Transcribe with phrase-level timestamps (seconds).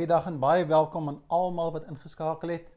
[0.00, 2.68] Goeiedag en baie welkom aan almal wat ingeskakel het.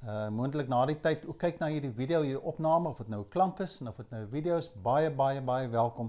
[0.00, 3.18] Uh moontlik na die tyd ook kyk na hierdie video, hierdie opname of dit nou
[3.34, 6.08] klank is en of dit nou video is, baie baie baie welkom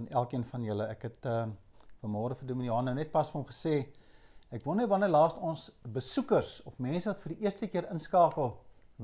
[0.00, 0.86] aan elkeen van julle.
[0.88, 1.42] Ek het uh
[2.00, 3.74] vanmôre vir Dominee Johan nou net pas vir hom gesê
[4.56, 5.66] ek wonder wanneer laas ons
[5.98, 8.54] besoekers of mense wat vir die eerste keer inskakel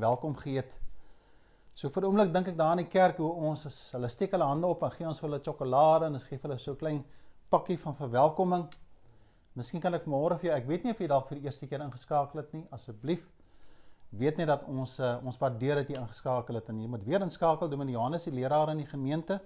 [0.07, 0.79] welkom geëet.
[1.75, 4.32] So vir 'n oomblik dink ek daar in die kerk hoe ons is, hulle steek
[4.32, 6.73] hulle hande op en gee ons vir hulle sjokolade en ons gee vir hulle so
[6.73, 7.04] 'n klein
[7.51, 8.65] pakkie van verwelkoming.
[9.54, 11.67] Miskien kan ek môre vir jou, ek weet nie of jy dalk vir die eerste
[11.67, 13.22] keer ingeskakel het nie, asseblief
[14.18, 17.22] weet net dat ons uh, ons waardeer dat jy ingeskakel het en jy moet weer
[17.25, 19.40] inskakel Dominee Johannes die leraar in die gemeente.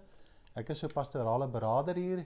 [0.58, 2.24] Ek is so pastorale beraader hier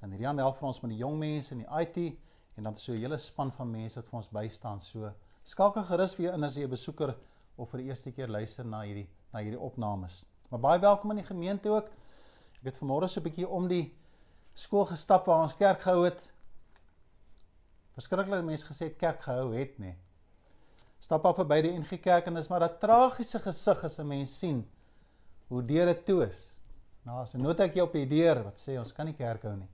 [0.00, 2.18] en hierdie aan help vir ons met die jong mense en die IT
[2.58, 4.80] en dan so 'n hele span van mense wat vir ons bystaan.
[4.80, 5.12] So
[5.44, 7.14] skakel gerus weer in as jy 'n besoeker
[7.56, 10.24] of vir die eerste keer luister na hierdie na hierdie opnames.
[10.50, 11.88] Maar baie welkom in die gemeente ook.
[12.60, 13.94] Ek het vanmôre so 'n bietjie om die
[14.54, 16.32] skool gestap waar ons kerk gehou het
[17.94, 19.94] verskriklik mense gesê kerk gehou het nê.
[21.00, 24.38] Stap af verby die NG Kerk en dis maar 'n tragiese gesig as 'n mens
[24.38, 24.68] sien
[25.48, 26.50] hoe deure toe is.
[27.04, 29.68] Nou as 'n notaatjie op die deur wat sê ons kan nie kerk hou nie.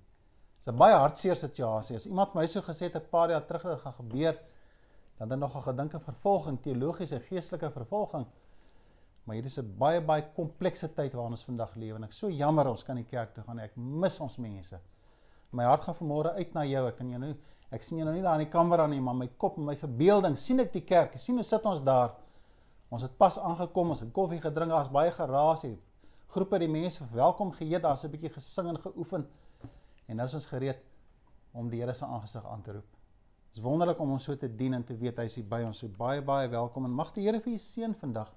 [0.59, 1.97] Dis 'n baie hartseer situasie.
[1.97, 4.39] As iemand my so gesê het 'n paar jaar terug dat dit gaan gebeur,
[5.19, 8.27] dan dan nog 'n gedinke vervolging, teologiese geestelike vervolging.
[9.25, 12.31] Maar hier is 'n baie baie komplekse tyd waarin ons vandag lewe en ek so
[12.31, 13.65] jammer ons kan nie kerk toe gaan nie.
[13.65, 14.79] Ek mis ons mense.
[15.51, 16.87] My hart gaan vanmôre uit na jou.
[16.89, 17.35] Ek kan jou nou
[17.75, 19.75] Ek sien jou nou nie daar in die kamera nie, maar my kop en my
[19.77, 21.17] verbeelding sien ek die kerk.
[21.19, 22.15] Ek sien hoe sit ons daar.
[22.95, 25.79] Ons het pas aangekom, ons het koffie gedrink, daar's baie geraas hier.
[26.31, 29.27] Groepe die mense welkom geheet, daar's 'n bietjie gesing en geoefen.
[30.07, 30.79] En nou is ons gereed
[31.53, 32.91] om die Here se aangesig aan te roep.
[33.49, 35.63] Dit is wonderlik om ons so te dien en te weet hy is hier by
[35.65, 35.79] ons.
[35.79, 38.33] So baie baie welkom en mag die Here vir u seën vandag.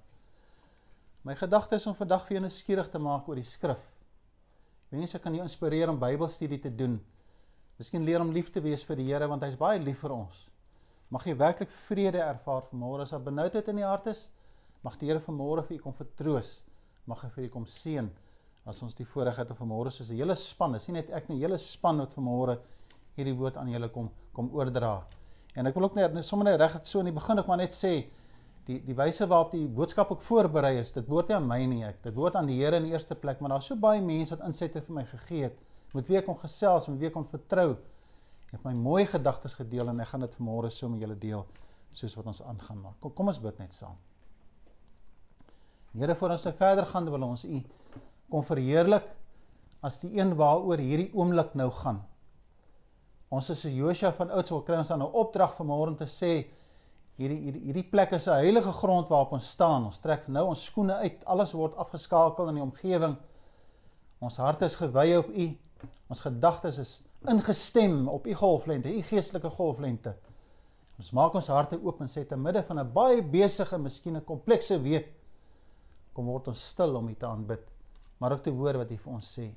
[1.22, 3.82] My gedagte is om vandag vir jou nuuskierig te maak oor die skrif.
[4.90, 6.98] Mense kan jou inspireer om Bybelstudie te doen.
[7.80, 10.40] Miskien leer om lief te wees vir die Here want hy's baie lief vir ons.
[11.16, 14.26] Mag jy werklik vrede ervaar vanmôre as daar benoudheid in die hart is.
[14.84, 16.50] Mag die Here vanmôre vir u kom vertroos.
[17.08, 18.10] Mag hy vir u kom seën
[18.68, 21.30] as ons die voorreg het om vanmôre soos 'n hele span, is nie net ek
[21.30, 22.58] nie, 'n hele span wat vanmôre
[23.16, 25.06] hierdie woord aan julle kom kom oordra.
[25.56, 27.62] En ek wil ook net sommer net reg het so in die begin ek maar
[27.64, 28.10] net sê
[28.66, 31.84] die die wyse waarop die boodskap ook voorberei is, dit behoort nie aan my nie
[31.84, 32.02] ek.
[32.02, 34.46] Dit behoort aan die Here in die eerste plek, maar daar's so baie mense wat
[34.46, 35.58] insette vir my gegee het
[35.94, 37.70] met wie ek kon gesels, met wie ek kon vertrou.
[38.50, 41.46] Ek het my mooi gedagtes gedeel en ek gaan dit vanmôre so met julle deel
[41.92, 42.96] soos wat ons aangaan maak.
[43.00, 43.96] Kom kom ons bid net saam.
[45.92, 47.62] Here, voor ons nou verder gaan, wil ons U
[48.30, 49.08] kom verheerlik
[49.82, 51.98] as die een waaroor hierdie oomblik nou gaan.
[53.30, 56.46] Ons is 'n Josua van Oudtshoorn kry ons dan 'n opdrag vanmôre om te sê
[57.18, 59.84] hierdie hierdie hierdie plek is 'n heilige grond waarop ons staan.
[59.84, 61.24] Ons trek nou ons skoene uit.
[61.24, 63.16] Alles word afgeskakel in die omgewing.
[64.20, 65.58] Ons harte is gewy op U.
[66.08, 66.92] Ons gedagtes is
[67.28, 70.14] ingestem op u golflengte, u geestelike golflengte.
[71.00, 74.24] Ons maak ons harte oop en sê te midde van 'n baie besige, miskien 'n
[74.24, 75.12] komplekse week,
[76.12, 77.64] kom word ons stil om u te aanbid,
[78.18, 79.50] maar ook te hoor wat u vir ons sê.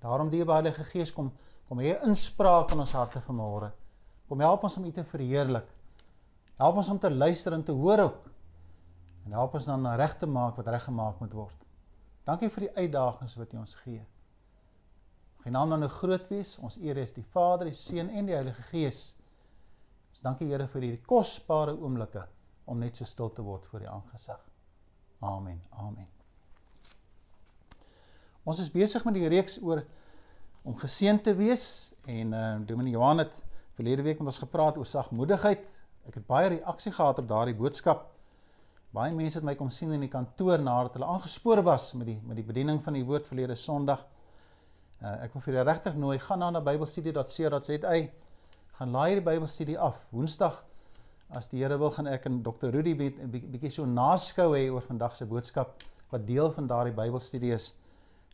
[0.00, 1.32] Daarom die Heilige Gees kom
[1.68, 3.72] kom hê inspraak in ons harte vanmôre.
[4.28, 5.66] Kom help ons om u te verheerlik.
[6.56, 8.30] Help ons om te luister en te hoor ook.
[9.26, 11.66] En help ons dan reg te maak wat reggemaak moet word.
[12.24, 14.00] Dankie vir die uitdagings wat u ons gee.
[15.48, 16.58] Sy naam dan nou groot wees.
[16.60, 18.98] Ons eer is die Vader, die Seun en die Heilige Gees.
[20.12, 22.26] Ons dankie Here vir hierdie kosbare oomblikke
[22.68, 24.42] om net so stil te word voor die aangesig.
[25.24, 25.62] Amen.
[25.80, 26.10] Amen.
[28.44, 29.80] Ons is besig met die reeks oor
[30.68, 31.64] om geseën te wees
[32.04, 33.40] en uh Dominee Johan het
[33.80, 35.64] verlede week met ons gepraat oor sagmoedigheid.
[36.12, 38.04] Ek het baie reaksie gehad op daardie boodskap.
[38.92, 42.20] Baie mense het my kom sien in die kantoor nadat hulle aangespoor was met die
[42.20, 44.04] met die bediening van die woord verlede Sondag.
[44.98, 47.98] Uh, ek wil vir julle regtig nooi, gaan nou na bybelstudie.co.za.
[48.78, 50.00] Gaan laai die Bybelstudie af.
[50.14, 50.60] Woensdag
[51.34, 52.70] as die Here wil gaan ek en Dr.
[52.74, 57.72] Rudy bietjie so naskou hê oor vandag se boodskap wat deel van daardie Bybelstudie is.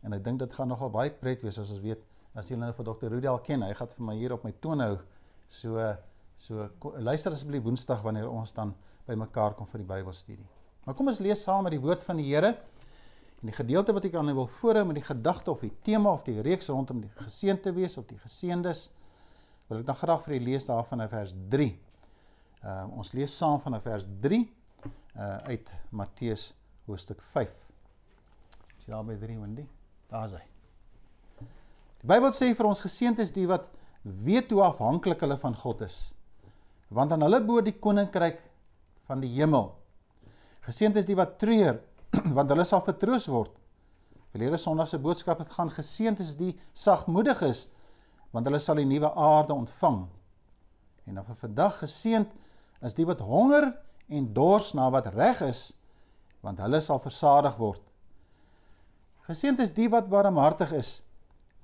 [0.04, 2.02] En ek dink dit gaan nogal baie pret wees as ons weet
[2.36, 3.12] as julle nou vir Dr.
[3.14, 4.98] Rudy al ken, hy gaan vir my hier op my toon hou.
[5.48, 5.80] So
[6.36, 6.68] so
[7.00, 8.74] luister asseblief Woensdag wanneer ons dan
[9.08, 10.48] bymekaar kom vir die Bybelstudie.
[10.84, 12.52] Maar kom ons lees saam met die woord van die Here.
[13.44, 16.22] En die gedeelte wat ek aan wil voorhou met die gedagte of die tema of
[16.24, 18.86] die reeks rondom die geseënte wees of die geseëndes,
[19.68, 21.66] wil ek dan graag vir julle lees daarvan in vers 3.
[22.62, 26.46] Ehm uh, ons lees saam van vers 3 uh uit Matteus
[26.88, 27.52] hoofstuk 5.
[28.78, 29.68] Is jy daar by 3 Wendy?
[30.08, 30.44] Daar's hy.
[32.00, 33.68] Die Bybel sê vir ons geseënd is die wat
[34.24, 36.14] weet hoe afhanklik hulle van God is.
[36.88, 38.40] Want aan hulle behoort die koninkryk
[39.04, 39.74] van die hemel.
[40.64, 41.84] Geseënd is die wat treur
[42.36, 43.52] want hulle sal vertroos word.
[44.34, 47.68] Verlede Sondag se boodskap het gaan geseënd is die sagmoedig is
[48.34, 50.00] want hulle sal die nuwe aarde ontvang.
[51.06, 52.32] En dan vir vandag geseënd
[52.84, 53.68] is die wat honger
[54.10, 55.68] en dors na wat reg is,
[56.44, 57.82] want hulle sal versadig word.
[59.28, 60.90] Geseënd is die wat barmhartig is,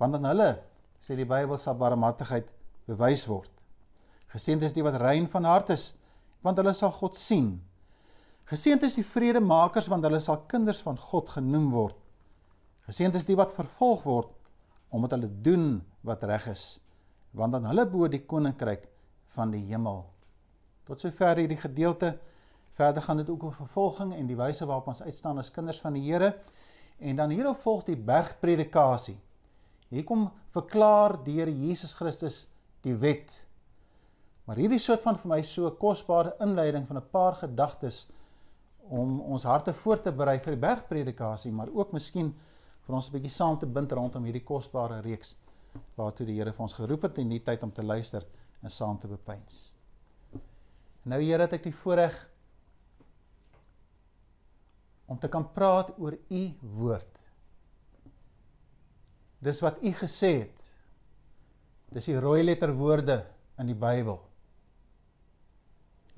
[0.01, 0.51] want aan hulle
[1.03, 2.47] sê die Bybel sal barmhartigheid
[2.89, 3.51] bewys word.
[4.31, 5.91] Geseënd is die wat rein van hart is,
[6.41, 7.57] want hulle sal God sien.
[8.51, 11.95] Geseënd is die vredemakers, want hulle sal kinders van God genoem word.
[12.89, 14.37] Geseënd is die wat vervolg word
[14.91, 16.63] omdat hulle doen wat reg is,
[17.31, 18.89] want aan hulle behoort die koninkryk
[19.37, 20.01] van die hemel.
[20.83, 22.17] Tot sover hierdie gedeelte.
[22.75, 25.95] Verder gaan dit ook oor vervolging en die wyse waarop ons uitstaan as kinders van
[25.95, 26.33] die Here.
[26.99, 29.15] En dan hierop volg die bergpredikasie.
[29.91, 32.45] Hier kom verklaar die Here Jesus Christus
[32.83, 33.37] die wet.
[34.43, 38.09] Maar hierdie soort van vir my so kosbare inleiding van 'n paar gedagtes
[38.91, 42.33] om ons harte voor te berei vir die bergpredikasie, maar ook miskien
[42.85, 45.35] vir ons 'n bietjie saam te bind rondom hierdie kosbare reeks
[45.95, 48.25] waartoe die Here vir ons geroep het in die tyd om te luister
[48.61, 49.73] en saam te bepeins.
[51.03, 52.17] Nou Here, het ek die voorreg
[55.07, 57.17] om te kan praat oor u woord.
[59.39, 60.67] Dis wat u gesê het.
[61.91, 63.25] Dis die rooi letter woorde
[63.59, 64.30] in die Bybel.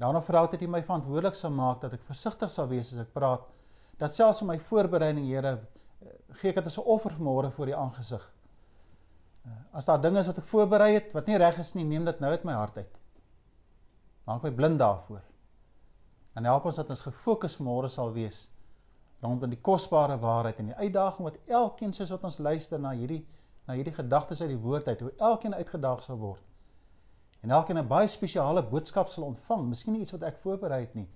[0.01, 3.13] Daarna vra dat u my verantwoordelik sal maak dat ek versigtig sal wees as ek
[3.13, 3.43] praat.
[3.97, 5.59] Dat selfs in my voorbereiding, Here,
[6.39, 8.31] gee ek dit as 'n offer vanmôre voor u aangesig.
[9.73, 12.19] As daar dinge is wat ek voorberei het wat nie reg is nie, neem dit
[12.19, 12.97] nou uit my hart uit.
[14.25, 15.21] Maak my blind daarvoor.
[16.33, 18.49] En help ons dat ons gefokus vanmôre sal wees
[19.23, 23.21] rondom die kosbare waarheid en die uitdaging wat elkeen soos wat ons luister na hierdie
[23.67, 26.41] na hierdie gedagtes uit die woord uit, hoe elkeen uitgedaag sal word.
[27.43, 30.93] En elkeen 'n baie spesiale boodskap sal ontvang, miskien nie iets wat ek voorberei het
[30.95, 31.07] nie,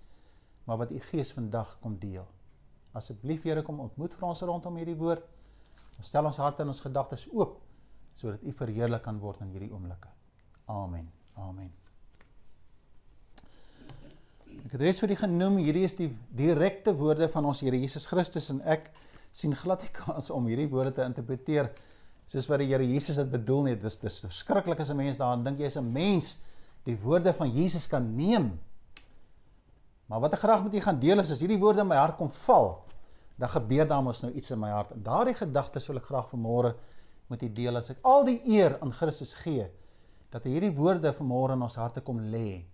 [0.65, 2.27] maar wat u Gees vandag kom deel.
[2.91, 5.23] Asseblief Here kom ontmoet vir ons rondom hierdie woord.
[5.97, 7.61] Ons stel ons harte en ons gedagtes oop
[8.13, 10.09] sodat u verheerlik kan word in hierdie oomblikke.
[10.65, 11.11] Amen.
[11.35, 11.71] Amen.
[14.65, 18.07] Ek het reeds vir die genoem, hierdie is die direkte woorde van ons Here Jesus
[18.09, 18.89] Christus en ek
[19.31, 21.69] sien glad nie kans om hierdie woorde te interpreteer
[22.27, 23.75] soos wat die Here Jesus dit bedoel nie.
[23.79, 26.39] Dis dis verskriklik as 'n mens daaraan dink jy is 'n mens
[26.83, 28.59] die woorde van Jesus kan neem.
[30.07, 32.17] Maar wat ek graag met u gaan deel is as hierdie woorde in my hart
[32.17, 32.85] kom val,
[33.37, 34.91] dan gebeur daar mos nou iets in my hart.
[34.91, 36.75] En daardie gedagtes wil ek graag vanmôre
[37.27, 39.69] met u deel as ek al die eer aan Christus gee
[40.29, 42.65] dat hierdie woorde vanmôre in ons harte kom lê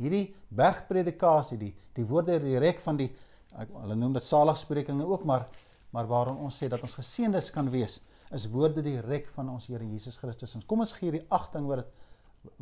[0.00, 3.10] hierdie bergpredikasie, die die woorde direk van die
[3.52, 5.48] ek, hulle noem dit saligsprekinge ook, maar
[5.92, 7.98] maar waarin ons sê dat ons geseëndes kan wees,
[8.32, 10.54] is woorde direk van ons Here Jesus Christus.
[10.56, 12.08] En kom ons gee die agting wat dit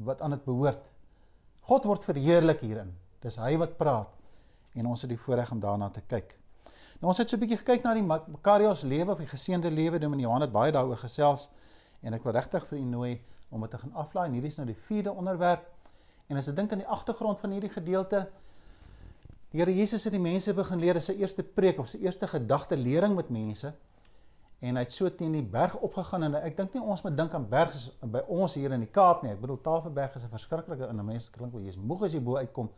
[0.05, 0.91] wat aan dit behoort.
[1.65, 2.91] God word verheerlik hierin.
[3.25, 4.11] Dis hy wat praat
[4.77, 6.35] en ons het die voorreg om daarna te kyk.
[7.01, 9.99] Nou ons het so 'n bietjie gekyk na die Makarios lewe of die geseënde lewe.
[9.99, 11.49] Dominee Johan het baie daaroor gesels
[12.03, 13.21] en ek wil regtig vir u nooi
[13.51, 14.27] om dit te gaan aflaai.
[14.27, 15.65] En hierdie is nou die vierde onderwerp.
[16.29, 18.29] En as jy dink aan die agtergrond van hierdie gedeelte,
[19.51, 22.27] die Here Jesus het die mense begin leer as sy eerste preek of sy eerste
[22.27, 23.73] gedagte lering met mense.
[24.61, 27.35] En hy het so teen die berg opgegaan en ek dink nie ons moet dink
[27.35, 29.33] aan berge by ons hier in die Kaap nie.
[29.33, 32.21] Ek bedoel Tafelberg is 'n verskriklike en 'n mens klink wel jy's moeg as jy
[32.21, 32.69] bo uitkom.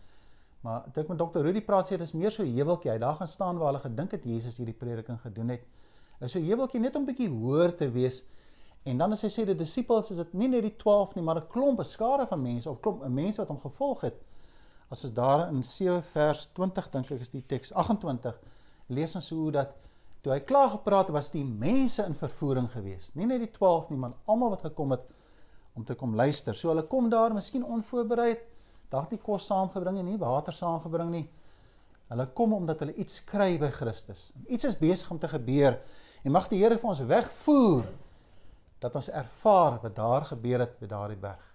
[0.62, 2.90] Maar ek met dokter Rudy praat sê dit is meer so heuweltjie.
[2.90, 5.62] Hy daar gaan staan waar hulle gedink het Jesus hierdie prediking gedoen het.
[6.20, 8.22] Is so heuweltjie net om bietjie hoër te wees
[8.82, 11.38] En dan as hy sê die disippels is dit nie net die 12 nie, maar
[11.38, 14.16] 'n klomp, 'n skare van mense of klomp mense wat hom gevolg het.
[14.90, 18.38] As ons daar in 7 vers 20 dink ek is die teks 28
[18.88, 19.76] lees ons hoe dat
[20.22, 23.14] toe hy klaar gepraat het was die mense in vervoering geweest.
[23.18, 25.08] Nie net die 12 nie, maar almal wat gekom het
[25.74, 26.54] om te kom luister.
[26.54, 28.44] So hulle kom daar miskien onvoorbereid,
[28.92, 31.26] dalk nie kos saamgebring nie water saamgebring nie.
[32.12, 34.30] Hulle kom omdat hulle iets kry by Christus.
[34.46, 35.80] Iets is besig om te gebeur
[36.22, 37.86] en mag die Here vir ons wegvoer
[38.82, 41.48] dat ons ervaar wat daar gebeur het by daardie berg.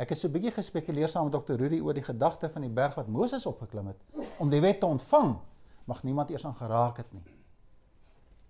[0.00, 1.60] Ek het so 'n bietjie gespekuleer saam met Dr.
[1.60, 4.00] Rudy oor die gedagte van die berg wat Moses opgeklim het
[4.38, 5.36] om die wet te ontvang,
[5.84, 7.39] mag niemand eers aan geraak het nie.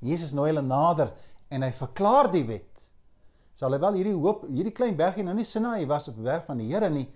[0.04, 1.12] Jesus nooi hulle nader
[1.50, 2.86] en hy verklaar die wet.
[3.54, 6.70] So alhoewel hierdie hoop, hierdie klein bergie nou nie Sinai was op berg van die
[6.70, 7.06] Here nie,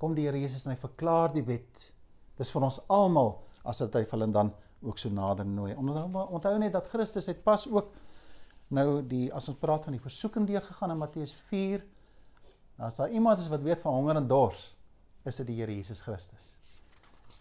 [0.00, 1.86] kom die Here Jesus en hy verklaar die wet.
[2.40, 5.72] Dis vir ons almal as dit hy hulle dan ook so nader nooi.
[5.76, 7.92] Onthou net dat Christus het pas ook
[8.70, 11.82] Nou die as ons praat van die versoeking deurgegaan in Matteus 4,
[12.78, 14.60] dan as daar iemand is wat weet van honger en dors,
[15.26, 16.52] is dit die Here Jesus Christus.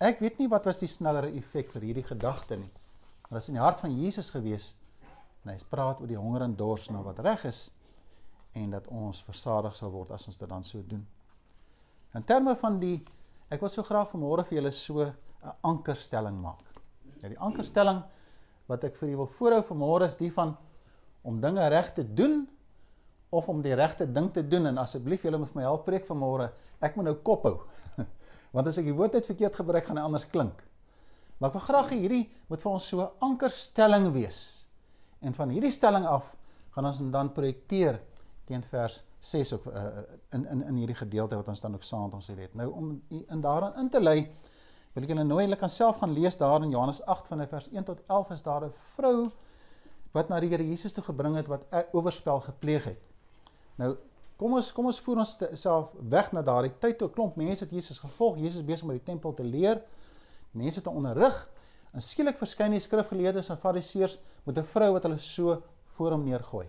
[0.02, 2.72] Ek weet nie wat was die snellere effek vir hierdie gedagte nie.
[3.30, 4.72] Maar dit is in die hart van Jesus gewees
[5.44, 7.68] en hy praat oor die honger en dors nou wat reg is
[8.58, 11.04] en dat ons versadig sal word as ons dit dan so doen.
[12.18, 12.98] In terme van die
[13.54, 15.14] ek wil so graag vanmôre vir julle so 'n
[15.62, 16.66] ankerstelling maak.
[17.22, 18.02] Ja, die ankerstelling
[18.68, 20.58] wat ek vir julle wil voorhou vanmôre is die van
[21.22, 22.48] om dinge reg te doen
[23.30, 26.50] of om die regte ding te doen en asseblief julle moet my help preek vanmôre.
[26.82, 27.60] Ek moet nou kop hou.
[28.54, 30.64] Want as ek die woord net verkeerd gebruik gaan hy anders klink.
[31.40, 34.68] Maar ek wil graag hê hierdie moet vir ons so 'n ankerstelling wees.
[35.22, 36.36] En van hierdie stelling af
[36.76, 38.02] gaan ons dan projekteer
[38.46, 42.14] teen vers 6 of uh, in in in hierdie gedeelte wat ons dan ook met
[42.14, 42.54] ons het.
[42.56, 44.32] Nou om in daarin in te lei
[44.94, 47.70] wil ek julle nooi julle kan self gaan lees daar in Johannes 8 van vers
[47.70, 49.32] 1 tot 11 is daar 'n vrou
[50.14, 53.00] wat na die Here Jesus toe gebring het wat oorspel gepleeg het.
[53.76, 53.98] Nou
[54.38, 57.64] kom ons kom ons voer ons self weg na daardie tyd toe 'n klomp mense
[57.64, 58.38] het Jesus gevolg.
[58.38, 59.82] Jesus besig met die tempel te leer.
[60.52, 61.50] Mense te onderrig.
[61.94, 65.64] En skielik verskyn die skrifgeleerdes en fariseërs met 'n vrou wat hulle so
[65.96, 66.68] voor hom neergooi.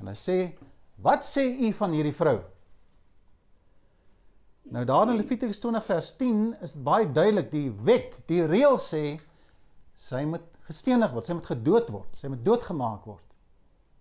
[0.00, 0.56] En hy sê
[0.98, 2.38] Wat sê u van hierdie vrou?
[4.74, 9.02] Nou daar in Levitikus 20 vers 10 is baie duidelik die wet, die reël sê
[9.98, 13.24] sy moet gestenig word, sy moet gedood word, sy moet doodgemaak word.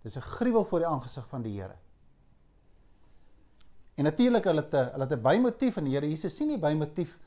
[0.03, 1.77] Dis 'n gruwel voor die aangesig van die Here.
[3.97, 6.57] En natuurlik hulle het 'n hulle het 'n bymotief en die Here Jesus sien nie
[6.57, 7.17] bymotief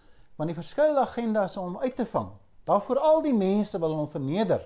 [0.40, 2.30] want die verskeie agendas om uit te vang.
[2.64, 4.62] Daarvoor al die mense wil hom verneder.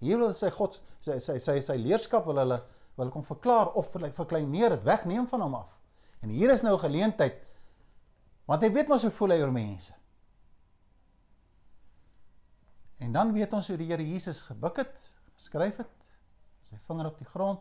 [0.00, 2.56] Hier wil sy God sy sy sy, sy leerskap wil hulle
[2.96, 5.74] wil ek hom verklaar of verkleineer dit wegneem van hom af.
[6.24, 7.42] En hier is nou 'n geleentheid
[8.48, 9.92] want hy weet mos hoe voel hy oor mense.
[13.00, 15.90] En dan weet ons hoe die Here Jesus gebuk het, geskryf het,
[16.62, 17.60] sy vinger op die grond.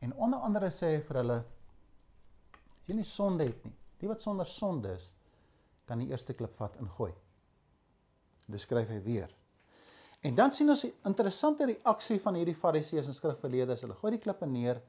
[0.00, 1.38] En onder andere sê hy vir hulle
[2.80, 5.12] as jy nie sonde het nie, die wat sonder sonde is,
[5.86, 7.12] kan die eerste klip vat en gooi.
[8.46, 9.32] Dis skryf hy weer.
[10.26, 13.80] En dan sien ons 'n interessante reaksie van hierdie fariseërs en skrifgeleerdes.
[13.80, 14.82] Hulle gooi die klippe neer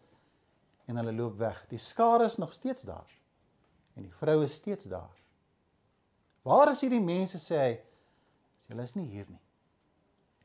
[0.86, 1.66] en hulle loop weg.
[1.70, 3.12] Die skare is nog steeds daar.
[3.96, 5.16] En die vrou is steeds daar.
[6.42, 7.74] Waar is hierdie mense sê hy?
[8.60, 9.42] Sê hulle is nie hier nie.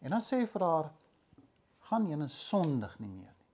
[0.01, 0.93] En dan sê hy vir haar:
[1.79, 3.49] "Gaan jy en sondig nie meer nie."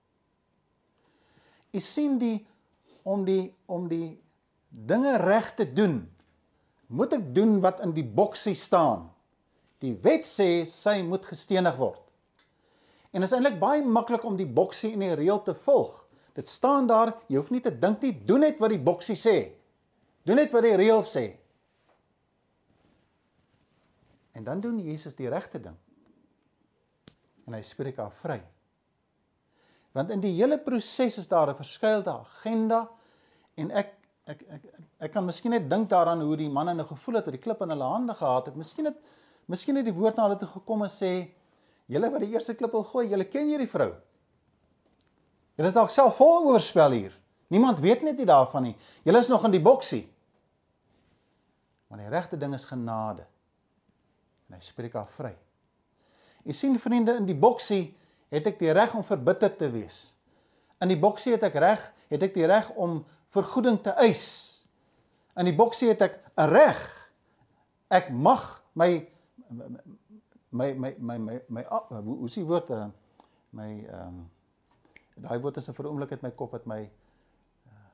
[1.73, 2.47] U sien die
[3.03, 4.17] om die om die
[4.69, 6.01] dinge reg te doen,
[6.89, 9.07] moet ek doen wat in die boksie staan.
[9.83, 12.01] Die wet sê sy moet gestenig word.
[13.13, 15.93] En is eintlik baie maklik om die boksie en die reël te volg.
[16.37, 19.37] Dit staan daar, jy hoef nie te dink nie, doen net wat die boksie sê.
[20.25, 21.25] Doen net wat die reël sê.
[24.37, 25.77] En dan doen Jesus die regte ding.
[27.49, 28.39] En hy spreek haar vry.
[29.97, 32.89] Want in die hele proses is daar 'n verskeie agenda
[33.57, 33.98] en ek
[34.29, 34.65] ek ek
[34.99, 37.61] ek, kan miskien net dink daaraan hoe die manne nou gevoel het dat die klip
[37.65, 38.59] in hulle hande gehad het.
[38.59, 38.99] Miskien het
[39.49, 41.31] Miskien het die woord na hulle toe gekom en sê:
[41.89, 43.95] "Julle wat die eerste klip wil gooi, julle ken hierdie vrou.
[45.57, 47.15] Julle is dalk self vol oorspel hier.
[47.49, 48.75] Niemand weet net nie daarvan nie.
[49.03, 50.05] Julle is nog in die boksie."
[51.89, 53.25] Maar die regte ding is genade.
[54.47, 55.35] En hy spreek haar vry.
[56.45, 57.97] U sien vriende, in die boksie
[58.29, 60.13] het ek die reg om verbitter te wees.
[60.79, 64.25] In die boksie het ek reg, het ek die reg om vergoeding te eis.
[65.39, 66.81] In die boksie het ek 'n reg.
[67.89, 69.07] Ek mag my
[70.49, 72.87] my my my my my hoe hoe is die woord uh,
[73.49, 74.31] my ehm um,
[75.19, 76.81] daai woord is 'n oomblik uit my kop het my
[77.67, 77.89] uh,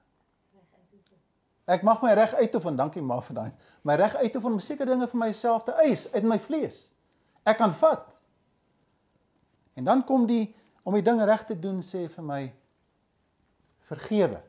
[1.66, 3.52] ek mag my reg uitoefen dankie maar vir daai
[3.82, 6.92] my reg uitoefen om sekere dinge vir myself te eis uit my vlees
[7.44, 8.22] ek kan vat
[9.76, 12.54] en dan kom die om die dinge reg te doen sê vir my
[13.90, 14.42] vergewe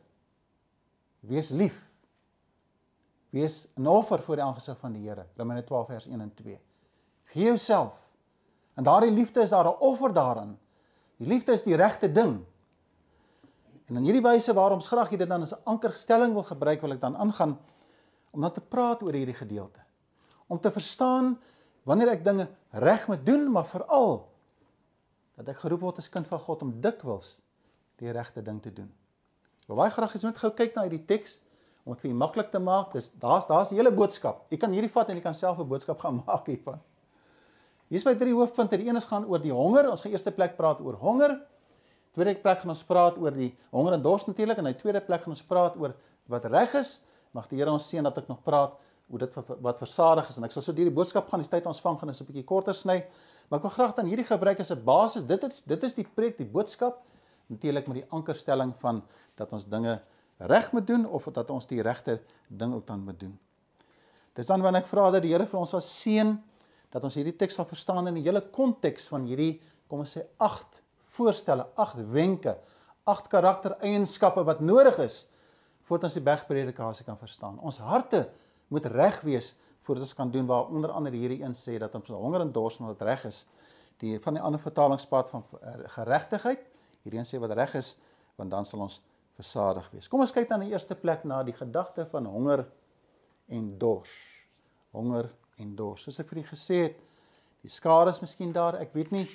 [1.26, 1.82] wees lief
[3.30, 6.60] wees 'n offer voor die aangesig van die Here Romeine 12 vers 1 en 2
[7.26, 7.94] Gee jouself.
[8.74, 10.58] En daardie liefde is daar 'n offer daarin.
[11.16, 12.44] Die liefde is die regte ding.
[13.86, 16.92] En in hierdie wyse waarom skrag jy dit dan as 'n ankerstelling wil gebruik wil
[16.92, 17.58] ek dan aangaan
[18.30, 19.80] om dan te praat oor hierdie gedeelte.
[20.46, 21.40] Om te verstaan
[21.82, 24.32] wanneer ek dinge reg moet doen, maar veral
[25.34, 27.40] dat ek geroep word as kind van God om dikwels
[27.96, 28.92] die regte ding te doen.
[29.66, 31.40] Ek wil baie graag eens net gou kyk na hierdie teks
[31.82, 32.92] om dit vir u maklik te maak.
[32.94, 34.44] Dis daar's daar's die hele boodskap.
[34.54, 36.78] Jy kan hierdie vat en jy kan self 'n boodskap gaan maak hiervan.
[37.90, 38.78] Hier is my drie hoofpunte.
[38.78, 39.90] Die een is gaan oor die honger.
[39.90, 41.40] Ons gaan eerste plek praat oor honger.
[42.14, 45.26] Tweede plek gaan ons praat oor die honger en dors natuurlik en die tweede plek
[45.26, 45.96] gaan ons praat oor
[46.30, 47.00] wat reg is.
[47.34, 48.78] Mag die Here ons seën dat ek nog praat
[49.10, 49.34] oor dit
[49.66, 52.14] wat versadig is en ek sal so hierdie boodskap gaan die tyd ons vang gaan
[52.14, 53.02] is 'n bietjie korter sny.
[53.50, 55.24] Maar ek wil graag dan hierdie gebruik as 'n basis.
[55.24, 57.02] Dit is dit is die preek, die boodskap
[57.52, 59.02] natuurlik met die ankerstelling van
[59.38, 60.00] dat ons dinge
[60.36, 63.38] reg moet doen of dat ons die regte ding ook dan moet doen.
[64.36, 66.34] Dis dan wanneer ek vra dat die Here vir ons sal seën
[66.92, 69.56] dat ons hierdie teks sal verstaan in die hele konteks van hierdie
[69.88, 70.82] kom ons sê agt
[71.16, 72.56] voorstelle, agt wenke,
[73.08, 75.24] agt karaktereienskappe wat nodig is
[75.86, 77.60] voordat ons die bergpredikasie kan verstaan.
[77.62, 78.26] Ons harte
[78.74, 79.54] moet reg wees
[79.86, 82.80] voordat ons kan doen waar onder andere hierdie een sê dat ons honger en dors
[82.82, 83.44] moet reg is.
[84.02, 85.44] Die van die ander vertalingspaad van
[85.94, 86.66] geregtigheid
[87.06, 87.94] Hierdie een sê wat reg is,
[88.36, 88.98] want dan sal ons
[89.38, 90.08] versadig wees.
[90.10, 92.64] Kom ons kyk dan in die eerste plek na die gedagte van honger
[93.54, 94.12] en dors.
[94.96, 95.28] Honger
[95.62, 96.02] en dors.
[96.02, 96.96] Soos ek vir u gesê het,
[97.62, 98.80] die skare is miskien daar.
[98.82, 99.26] Ek weet nie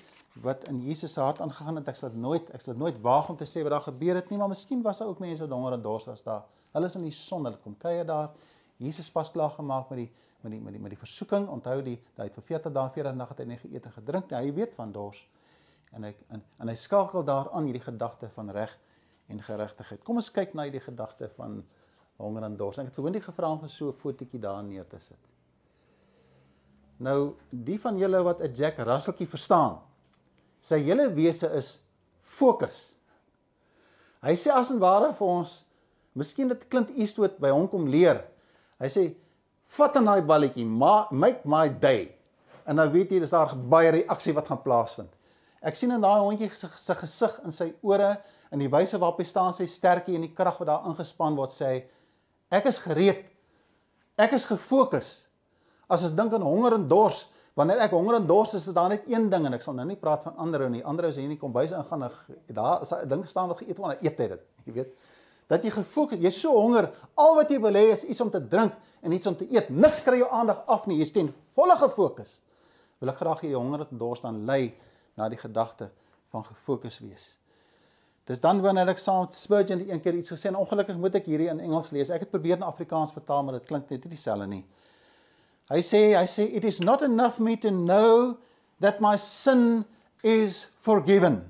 [0.43, 1.91] wat in Jesus se hart aangegaan het.
[1.91, 4.39] Ek sal nooit ek sal nooit waag om te sê wat daar gebeur het nie,
[4.41, 6.43] maar miskien was daar ook mense wat honger en dors was daar.
[6.75, 8.31] Hulle is in die son, hulle kom kuier daar.
[8.81, 10.09] Jesus pas klaar gemaak met die
[10.41, 11.47] met die met die met die versoeking.
[11.51, 14.31] Onthou die hy het vir 40 dae 40 nag het hy nie geëet en gedrink
[14.31, 14.39] nie.
[14.39, 15.19] Hy weet van dors.
[15.95, 18.71] En hy en, en hy skakel daaraan hierdie gedagte van reg
[19.31, 20.03] en geregtigheid.
[20.03, 21.61] Kom ons kyk na hierdie gedagte van
[22.21, 22.79] honger en dors.
[22.79, 25.19] Ek het gewoonlik gevra om vir so 'n fotootjie daar neer te sit.
[27.01, 29.79] Nou, die van julle wat 'n Jack Russellkie verstaan,
[30.59, 31.81] sy hele wese is
[32.21, 32.93] fokus.
[34.21, 35.65] Hy sê as en ware vir ons,
[36.13, 38.21] miskien dit Clint Eastwood by hom kom leer.
[38.79, 39.15] Hy sê
[39.65, 42.15] vat aan daai balletjie, make my day.
[42.65, 45.09] En nou weet jy dis daar baie reaksie wat gaan plaasvind.
[45.61, 48.15] Ek sien in daai hondjie se gesig in sy ore
[48.51, 51.53] in die wyse waarop hy staan sy sterkie en die krag wat daar ingespan word
[51.53, 51.81] sê hy
[52.57, 53.21] ek is gereed.
[54.19, 55.21] Ek is gefokus.
[55.91, 58.89] As ons dink aan honger en dors, wanneer ek honger en dors is, is daar
[58.91, 60.83] net een ding en ek sal nou nie praat van ander nie.
[60.87, 62.17] Ander is hier nie kom bys ingaan en
[62.57, 64.43] daar is 'n ding staan wat geëet word, eet hy dit.
[64.65, 64.93] Jy weet
[65.51, 66.87] dat jy gefokus, jy's so honger,
[67.19, 68.71] al wat jy wil hê is iets om te drink
[69.03, 69.69] en iets om te eet.
[69.69, 70.97] Niks kry jou aandag af nie.
[70.97, 72.39] Jy's ten volle gefokus.
[72.99, 74.73] Wil ek graag hierdie honger en dors dan lei
[75.19, 75.89] na die gedagte
[76.31, 77.25] van gefokus wees.
[78.29, 81.15] Dis dan wanneer ek saam met Spurgeon die een keer iets gesê en ongelukkig moet
[81.19, 82.11] ek hierdie in Engels lees.
[82.13, 84.61] Ek het probeer in Afrikaans vertaal, maar dit klink net nie dieselfde nie.
[85.71, 88.37] Hy sê hy sê it is not enough me to know
[88.79, 89.83] that my sin
[90.23, 91.41] is forgiven.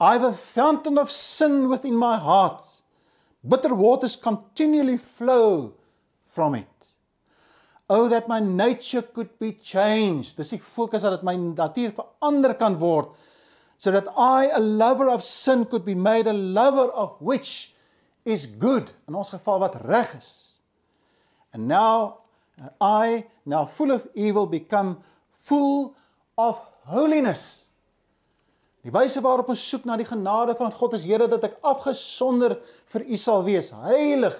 [0.00, 2.62] I've a fountain of sin within my heart.
[3.46, 5.74] Bitter waters continually flow
[6.26, 6.93] from it.
[7.88, 10.36] Oh that my nature could be changed.
[10.36, 13.12] Dis die fokus dat my natuur verander kan word
[13.76, 17.74] so that I, a lover of sin, could be made a lover of which
[18.24, 18.92] is good.
[19.08, 20.30] In ons geval wat reg is.
[21.52, 22.20] And now
[22.80, 25.02] I, now full of evil, become
[25.40, 25.94] full
[26.38, 27.64] of holiness.
[28.84, 32.58] Die wyse waarop ons soek na die genade van God is Here dat ek afgesonder
[32.92, 34.36] vir U sal wees, heilig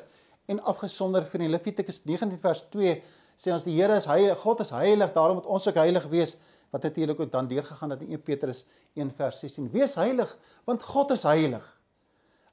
[0.53, 1.53] en afgesonder vir U.
[1.55, 2.97] Levitikus 19 vers 2
[3.37, 6.37] sê ons die Here is heilig, God is heilig, daarom moet ons ook heilig wees
[6.75, 9.71] wat natuurlik ook dan deurgegaan het in 1 Petrus 1 vers 16.
[9.71, 11.65] Wees heilig want God is heilig.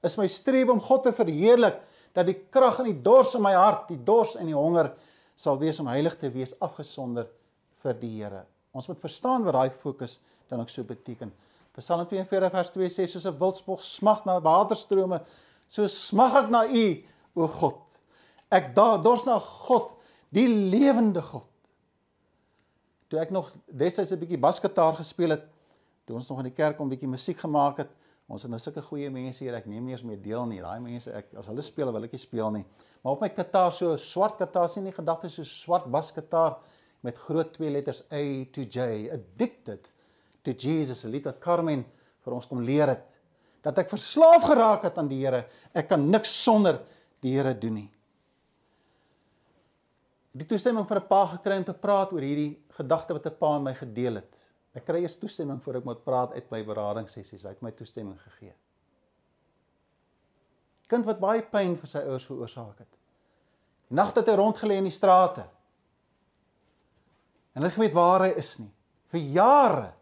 [0.06, 1.80] Is my streef om God te verheerlik
[2.13, 4.91] dat die krag en die dors in my hart, die dors en die honger
[5.38, 7.30] sal wees om heilig te wees afgesonder
[7.82, 8.44] vir die Here.
[8.78, 10.20] Ons moet verstaan wat daai fokus
[10.52, 11.32] dan ook so beteken.
[11.78, 15.22] Psalm 42 vers 2 sê soos 'n wildspog smag na waterstrome,
[15.67, 16.86] so smag ek na U,
[17.36, 17.80] o God.
[18.52, 19.94] Ek daar dors na God,
[20.32, 21.52] die lewende God
[23.12, 25.44] toe ek nog destyds 'n bietjie basgitaar gespeel het,
[26.08, 27.89] toe ons nog in die kerk 'n bietjie musiek gemaak het,
[28.28, 30.62] ons het nou sulke goeie mense hier, ek neem nie eens meer deel nie.
[30.62, 32.65] Daai mense ek as hulle speel, wil ek nie speel nie.
[33.04, 36.58] Maar op my gitaar so swart gitaar sien nie gedagte so swart basgitaar
[37.04, 39.91] met groot twee letters A to J, addicted
[40.44, 41.86] to Jesus, 'n lied wat Carmen
[42.24, 43.20] vir ons kom leer het.
[43.62, 45.46] Dat ek verslaaf geraak het aan die Here.
[45.74, 46.82] Ek kan niks sonder
[47.20, 47.91] die Here doen nie
[50.32, 53.56] die toestemming van 'n pa gekry om te praat oor hierdie gedagte wat 'n pa
[53.56, 54.52] aan my gedeel het.
[54.74, 57.44] Ek kry eers toestemming voor ek moet praat uit my beradingssessies.
[57.44, 58.54] Hy het my toestemming gegee.
[60.88, 62.98] Kind wat baie pyn vir sy ouers veroorsaak het.
[63.89, 65.46] Die nagte het hy rondgelê in die strate.
[67.54, 68.72] En hy het geweet waar hy is nie.
[69.12, 69.94] Vir jare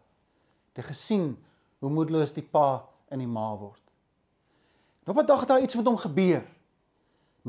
[0.70, 1.36] het hy gesien
[1.80, 3.82] hoe moedeloos die pa en die ma word.
[5.06, 6.46] Op 'n dag het daar iets met hom gebeur.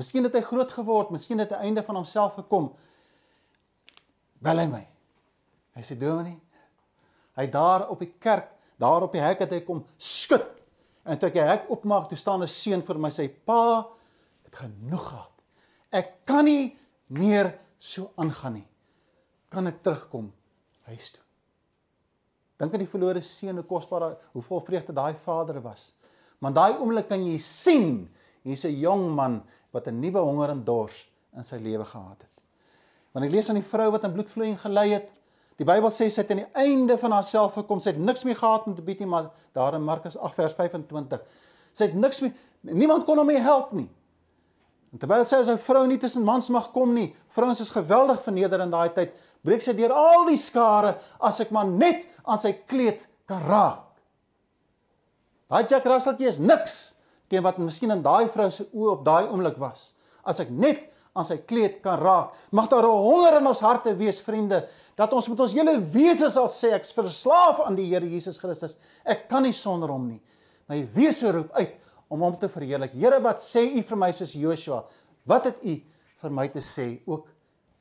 [0.02, 2.72] Miskien het hy groot geword, miskien het hy einde van homself gekom.
[4.42, 4.82] Bel hy my.
[5.78, 6.40] Hy sê Dominee,
[7.38, 8.50] hy daar op die kerk,
[8.82, 10.48] daar op die hek het hy kom skud.
[11.06, 13.88] En toe ek die hek oopmaak, toe staan 'n seun vir my sê pa,
[14.44, 15.36] het genoeg gehad.
[15.92, 18.68] Ek kan nie meer so aangaan nie.
[19.50, 20.32] Kan ek terugkom
[20.88, 21.24] huis toe?
[22.58, 25.94] Dink aan die verlore seun, hoe kosbaar, hoe vol vreugde daai vader was.
[26.40, 28.10] Maar daai oomblik kan jy sien,
[28.44, 32.44] hier's 'n jong man wat 'n nuwe honger en dors in sy lewe gehad het.
[33.12, 35.10] Wanneer ek lees aan die vrou wat aan bloedvloeiing gelei het,
[35.58, 38.36] die Bybel sê sy het aan die einde van haarself gekom, sy het niks meer
[38.36, 41.20] gehad om te bied nie, maar daar in Markus 8 vers 25,
[41.74, 43.90] sy het niks meer niemand kon hom meer help nie.
[44.92, 48.22] En terwyl sy as 'n vrou nie tussen mans mag kom nie, vrouens is geweldig
[48.22, 52.38] verneder in daai tyd, breek sy deur al die skare as ek maar net aan
[52.38, 53.88] sy kleed kan raak.
[55.50, 56.91] Daai Jack Russellkie is niks
[57.32, 59.92] teen wat miskien in daai vrou se oë op daai oomblik was.
[60.28, 63.96] As ek net aan sy kleed kan raak, mag daar 'n honger in ons harte
[63.96, 68.08] wees, vriende, dat ons met ons hele wese sal sê ek's verslaaf aan die Here
[68.08, 68.76] Jesus Christus.
[69.06, 70.22] Ek kan nie sonder hom nie.
[70.70, 71.76] My wese roep uit
[72.10, 72.94] om hom te verheerlik.
[72.94, 74.84] Here, wat sê u vir my soos Joshua?
[75.26, 75.82] Wat het u
[76.22, 77.28] vir my te sê ook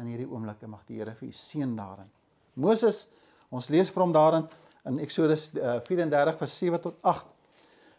[0.00, 0.62] in hierdie oomblik?
[0.66, 2.10] Mag die Here vir u seën daarin.
[2.54, 3.08] Moses,
[3.50, 4.48] ons lees vir hom daarin
[4.86, 5.50] in Eksodus
[5.86, 7.26] 34 vers 7 tot 8.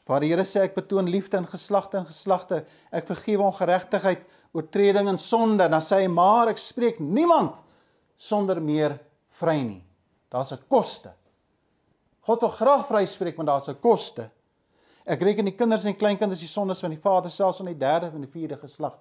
[0.09, 5.07] Waar die Here sê ek betoon liefde in geslagte en geslagte, ek vergewe ongeregtigheid, oortreding
[5.07, 7.61] en sonde, dan sê hy maar ek spreek niemand
[8.17, 8.97] sonder meer
[9.39, 9.83] vry nie.
[10.29, 11.13] Daar's 'n koste.
[12.21, 14.29] God wil graag vryspreek, maar daar's 'n koste.
[15.05, 18.11] Ek reken die kinders en kleinkinders die sondes van die vader selfs van die derde
[18.13, 18.97] en die vierde geslag.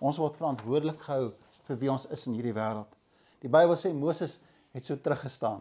[0.00, 1.32] Ons word verantwoordelik gehou
[1.68, 2.88] vir wie ons is in hierdie wêreld.
[3.40, 4.40] Die Bybel sê Moses
[4.72, 5.60] het so teruggestaan.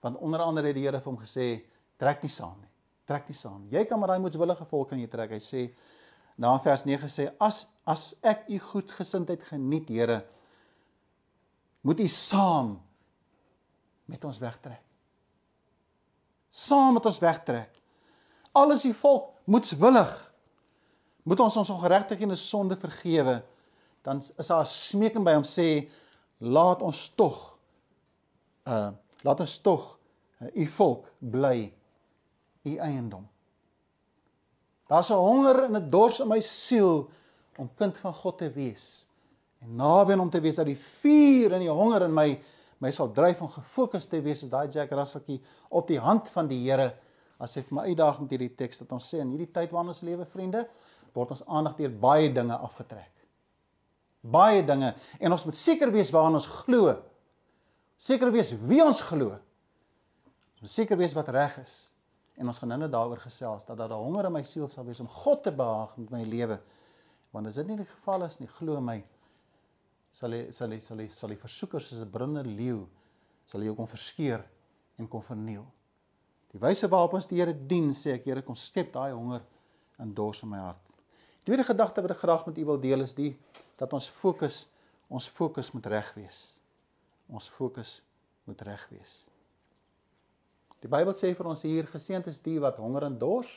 [0.00, 1.64] Want onder andere het die Here vir hom gesê,
[1.98, 2.65] trek nie saam nie.
[3.06, 3.66] Trek nie saam.
[3.70, 5.30] Jy kan maar daai moedswillige volk aan jou trek.
[5.36, 5.62] Hy sê
[6.36, 10.24] na vers 9 sê as as ek u goedgesindheid geniet, Here,
[11.86, 12.72] moet u saam
[14.10, 14.82] met ons wegtrek.
[16.50, 17.70] Saam met ons wegtrek.
[18.58, 20.16] Alles die volk moedswillig
[21.22, 23.38] moet ons ons ongeregtighede en sonde vergewe.
[24.02, 25.88] Dan is daar 'n smeking by hom sê
[26.38, 27.58] laat ons tog
[28.66, 28.90] uh
[29.22, 29.98] laat ons tog
[30.42, 31.72] uh, u volk bly
[32.66, 33.24] u eiendom.
[34.86, 37.10] Daar's 'n honger en 'n dors in my siel
[37.56, 39.06] om kind van God te wees
[39.58, 42.40] en naby aan hom te wees dat die vuur en die honger in my
[42.78, 46.48] my sal dryf om gefokus te wees as daai Jack Russeltjie op die hand van
[46.48, 46.92] die Here
[47.40, 49.88] as hy vir my uitdaag met hierdie teks dat ons sê in hierdie tyd waarin
[49.88, 50.66] ons lewe vriende
[51.14, 53.12] word ons aandag deur baie dinge afgetrek.
[54.20, 57.02] Baie dinge en ons moet seker wees waaraan ons glo
[57.96, 59.32] seker wees wie ons glo.
[60.56, 61.85] Ons moet seker wees wat reg is.
[62.36, 64.84] En ons gaan nou net daaroor gesels dat daar 'n honger in my siel sal
[64.84, 66.60] wees om God te behaag met my lewe.
[67.30, 69.04] Want as dit nie die geval is nie, glo my,
[70.12, 72.86] sal hy sal hy sal hy sal die versoekers soos 'n brunder leeu
[73.46, 74.44] sal hy jou kom verskeer
[74.98, 75.66] en kom verniel.
[76.52, 79.42] Die wyse waarop ons die Here dien, sê ek, Here, kom skep daai honger
[79.98, 80.80] en dors in my hart.
[81.38, 83.38] Die tweede gedagte wat ek graag met u wil deel is die
[83.76, 84.66] dat ons fokus
[85.08, 86.56] ons fokus moet reg wees
[87.28, 88.02] ons fokus
[88.44, 89.25] moet reg wees.
[90.84, 93.48] Die Bybel sê vir ons hier geseënd is die wat honger en dors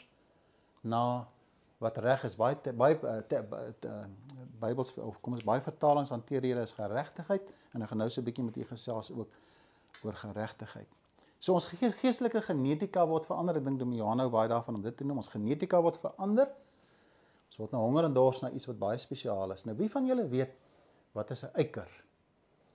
[0.84, 1.28] na
[1.84, 2.36] wat reg is.
[2.40, 2.96] Baie baie
[4.60, 8.22] Bybels of kom ons baie vertalings hanteer hier is geregtigheid en ek gaan nou so
[8.22, 9.30] 'n bietjie met u gesels ook
[10.04, 10.88] oor geregtigheid.
[11.40, 13.58] So ons geestelike genetika word verander.
[13.58, 15.18] Ek dink Domiano baie daarvan om dit te noem.
[15.18, 16.50] Ons genetika word verander.
[17.48, 19.66] Ons word nou honger en dors na iets wat baie spesiaal is.
[19.66, 20.52] Nou wie van julle weet
[21.14, 21.90] wat is 'n eiker?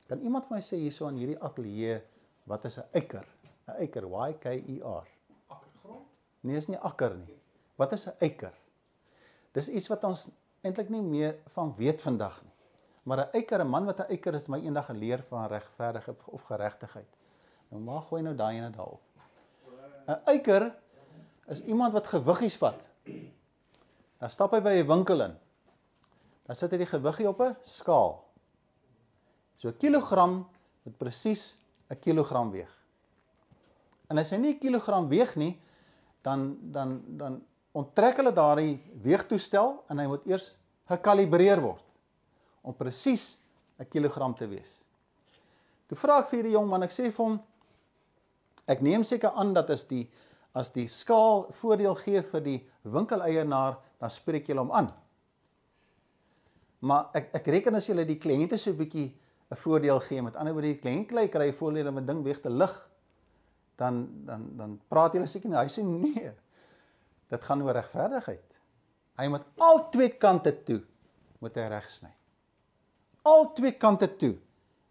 [0.09, 2.03] Kan iemand vir my sê hierso aan hierdie ateljee
[2.47, 3.27] wat is 'n eiker?
[3.67, 5.07] 'n Eiker, Y K E R.
[5.49, 6.07] Akkergrond?
[6.41, 7.39] Nee, is nie akker nie.
[7.77, 8.53] Wat is 'n eiker?
[9.53, 10.31] Dis iets wat ons
[10.63, 12.53] eintlik nie meer van weet vandag nie.
[13.05, 16.43] Maar 'n eiker, 'n man wat 'n eiker is, my eendag geleer van regverdigheid of
[16.43, 17.17] geregtigheid.
[17.69, 19.01] Nou maar gooi nou daai ene daarop.
[20.09, 20.75] 'n Eiker
[21.49, 22.89] is iemand wat gewiggies vat.
[24.19, 25.37] Dan stap hy by 'n winkel in.
[26.47, 28.25] Dan sit hy die gewiggie op 'n skaal.
[29.57, 30.49] So 'n kilogram
[30.83, 31.57] moet presies
[31.91, 32.74] 'n kilogram weeg.
[34.11, 35.61] En as hy nie 'n kilogram weeg nie,
[36.23, 40.57] dan dan dan onttrek hulle daardie weegtoestel en hy moet eers
[40.89, 41.85] gekalibreer word
[42.63, 43.39] om presies
[43.79, 44.85] 'n kilogram te wees.
[45.89, 47.41] Toe vra ek vir hierdie jong man, ek sê vir hom
[48.67, 50.09] ek neem seker aan dat as die
[50.55, 54.93] as die skaal voordeel gee vir die winkeleienaar, dan spreek jy hom aan.
[56.81, 59.13] Maar ek ek reken as jy die kliënte so 'n bietjie
[59.51, 60.23] 'n voordeel gee.
[60.23, 62.75] Met ander woorde, die klei kry 'n voordeel om 'n ding weg te lig.
[63.81, 65.59] Dan dan dan praat jy seker nie.
[65.59, 66.33] Hy sê nee.
[67.33, 68.59] Dit gaan oor regverdigheid.
[69.19, 70.81] Hy moet al twee kante toe
[71.43, 72.11] moet hy reg sny.
[73.29, 74.35] Al twee kante toe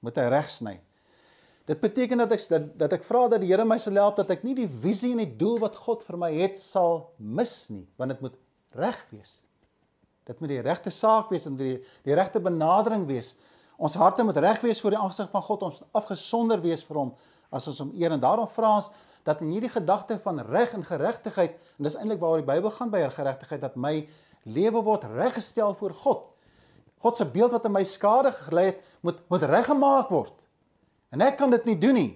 [0.06, 0.76] moet hy reg sny.
[1.70, 4.34] Dit beteken dat ek dat, dat ek vra dat die Here my sal help dat
[4.36, 7.86] ek nie die visie en die doel wat God vir my het sal mis nie,
[8.00, 8.36] want dit moet
[8.76, 9.38] reg wees.
[10.28, 13.34] Dit moet die regte saak wees en die die regte benadering wees.
[13.80, 17.14] Ons harte moet reg wees voor die aangesig van God, ons afgesonder wees vir hom
[17.54, 18.90] as ons hom eer en daarom vra ons
[19.24, 22.92] dat in hierdie gedagte van reg en geregtigheid en dis eintlik waaroor die Bybel gaan
[22.92, 23.96] by geregtigheid dat my
[24.44, 26.26] lewe word reggestel voor God.
[27.04, 30.36] God se beeld wat in my skade gelê het, moet moet reggemaak word.
[31.12, 32.12] En ek kan dit nie doen nie.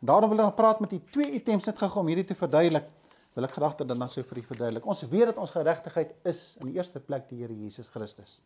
[0.00, 2.86] En daarom wil ek praat met die twee items net gou om hierdie te verduidelik.
[3.38, 4.86] Wil ek graag dat dan sou vir u verduidelik.
[4.86, 8.40] Ons weet dat ons geregtigheid is in die eerste plek die Here Jesus Christus.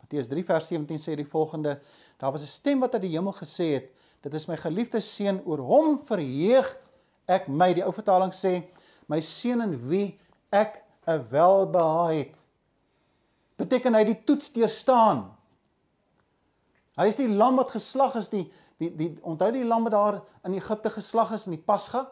[0.00, 1.78] Matteus 3 vers 17 sê die volgende:
[2.20, 3.90] Daar was 'n stem wat uit die hemel gesê het:
[4.22, 6.68] Dit is my geliefde seun, oor hom verheug
[7.30, 7.72] ek my.
[7.74, 8.60] Die ou vertaling sê:
[9.10, 10.18] My seun in wie
[10.54, 12.36] ek 'n welbehae het.
[13.58, 15.26] Beteken hy die toets deurstaan.
[16.96, 20.22] Hy is die lam wat geslag is, die die die onthou die lam wat daar
[20.44, 22.08] in Egipte geslag is in die Pasga,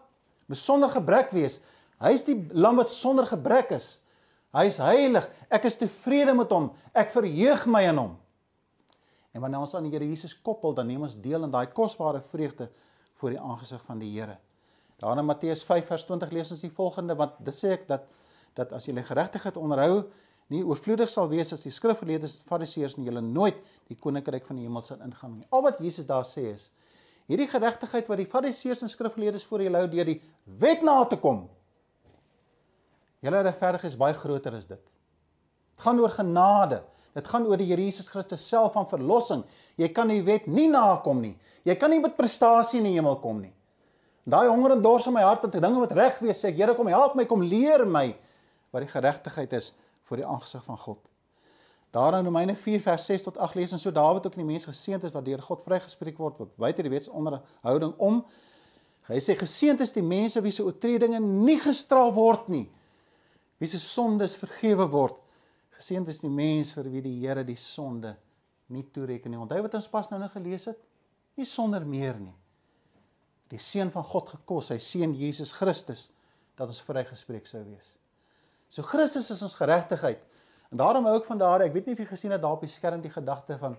[0.46, 1.61] besonder gebrek wees.
[2.01, 4.01] Hy is die lam wat sonder gebrek is.
[4.57, 5.27] Hy is heilig.
[5.51, 6.70] Ek is tevrede met hom.
[6.94, 8.16] Ek verheug my in hom.
[9.32, 12.22] En wanneer ons aan die Here Jesus koppel, dan neem ons deel in daai kosbare
[12.32, 12.70] vreugde
[13.20, 14.38] voor die aangesig van die Here.
[15.00, 18.08] Daar in Matteus 5 vers 20 lees ons die volgende want dit sê ek dat
[18.58, 20.08] dat as julle geregtigheid onderhou,
[20.50, 24.58] nie oorvloedig sal wees as die skrifgeleerdes en fariseërs nie julle nooit die koninkryk van
[24.58, 25.46] die hemel sal ingaan nie.
[25.54, 26.66] Al wat Jesus daar sê is
[27.30, 30.18] hierdie geregtigheid wat die fariseërs en skrifgeleerdes voor julle hou deur die
[30.58, 31.44] wet na te kom.
[33.22, 34.80] Julle regverdigheid is baie groter as dit.
[34.80, 36.80] Dit gaan oor genade.
[37.16, 39.42] Dit gaan oor die Here Jesus Christus self van verlossing.
[39.81, 41.35] Jy kan die wet nie nakom nie.
[41.66, 43.53] Jy kan nie met prestasie in die hemel kom nie.
[44.31, 46.90] Daai honger en dors in my hart dat dinge moet regwees, sê ek Here kom
[46.92, 48.11] help my, kom leer my
[48.70, 49.73] wat die geregtigheid is
[50.07, 51.01] voor die aangesig van God.
[51.90, 54.53] Daar in Romeine 4 vers 6 tot 8 lees ons so Dawid ook in die
[54.53, 58.20] mens geseënd is wat deur God vrygespreek word wat buite die wetsonderhouding om.
[59.11, 62.68] Hy sê geseënd is die mense wie se oortredinge nie gestraf word nie.
[63.59, 65.18] Wie se sondes vergewe word
[65.80, 68.12] Geseënd is die mens vir wie die Here die sonde
[68.70, 69.40] nie toereken nie.
[69.40, 70.80] Onthou wat ons pas nou nou gelees het?
[71.40, 72.34] Nie sonder meer nie.
[73.50, 76.08] Die seun van God gekos, sy seun Jesus Christus
[76.58, 77.94] dat ons vrygespreek sou wees.
[78.70, 80.20] So Christus is ons geregtigheid.
[80.70, 82.62] En daarom hou ek van daar, ek weet nie of jy gesien het daar op
[82.62, 83.74] die skerm die gedagte van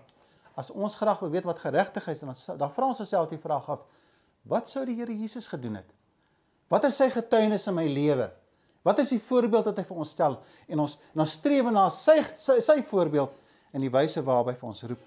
[0.60, 3.70] as ons graag wil weet wat geregtigheid is, dan dan vra ons osself die vraag
[3.72, 3.86] af,
[4.50, 5.94] wat sou die Here Jesus gedoen het?
[6.68, 8.28] Wat is sy getuienis in my lewe?
[8.82, 10.36] Wat is die voorbeeld wat hy vir ons stel
[10.68, 13.34] en ons en ons streef na sy sy, sy voorbeeld
[13.72, 15.04] en die wyse waarby hy ons roep.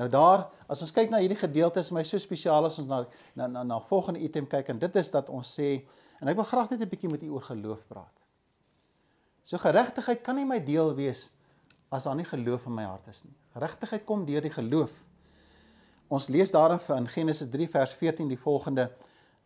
[0.00, 3.04] Nou daar, as ons kyk na hierdie gedeelte is my so spesiaal as ons na
[3.38, 5.84] na na, na volgende item kyk en dit is dat ons sê
[6.20, 8.16] en ek wil graag net 'n bietjie met u oor geloof praat.
[9.44, 11.30] So geregtigheid kan nie my deel wees
[11.90, 13.34] as daar nie geloof in my hart is nie.
[13.54, 14.92] Geregtigheid kom deur die geloof.
[16.08, 18.90] Ons lees daarin in Genesis 3 vers 14 die volgende